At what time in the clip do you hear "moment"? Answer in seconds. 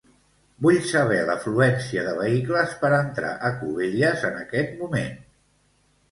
4.81-5.21